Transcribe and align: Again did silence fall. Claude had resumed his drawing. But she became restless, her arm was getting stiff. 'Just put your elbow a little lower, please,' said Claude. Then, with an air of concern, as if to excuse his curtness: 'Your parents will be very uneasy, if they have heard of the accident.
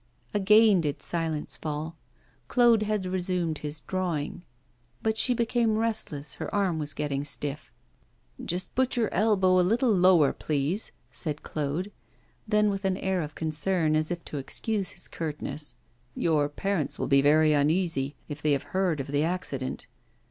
Again 0.33 0.81
did 0.81 1.03
silence 1.03 1.57
fall. 1.57 1.95
Claude 2.47 2.81
had 2.81 3.05
resumed 3.05 3.59
his 3.59 3.81
drawing. 3.81 4.41
But 5.03 5.15
she 5.15 5.35
became 5.35 5.77
restless, 5.77 6.33
her 6.41 6.51
arm 6.55 6.79
was 6.79 6.95
getting 6.95 7.23
stiff. 7.23 7.71
'Just 8.43 8.73
put 8.73 8.97
your 8.97 9.13
elbow 9.13 9.59
a 9.59 9.61
little 9.61 9.91
lower, 9.93 10.33
please,' 10.33 10.91
said 11.11 11.43
Claude. 11.43 11.91
Then, 12.47 12.71
with 12.71 12.83
an 12.83 12.97
air 12.97 13.21
of 13.21 13.35
concern, 13.35 13.95
as 13.95 14.09
if 14.09 14.25
to 14.25 14.39
excuse 14.39 14.89
his 14.89 15.07
curtness: 15.07 15.75
'Your 16.15 16.49
parents 16.49 16.97
will 16.97 17.05
be 17.07 17.21
very 17.21 17.53
uneasy, 17.53 18.15
if 18.27 18.41
they 18.41 18.53
have 18.53 18.63
heard 18.73 18.99
of 18.99 19.05
the 19.05 19.23
accident. 19.23 19.85